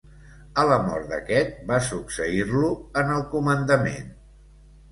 A 0.61 0.61
la 0.69 0.77
mort 0.85 1.11
d'aquest, 1.11 1.59
va 1.73 1.77
succeir-lo 1.89 2.73
en 3.03 3.15
el 3.19 3.25
comandament. 3.37 4.13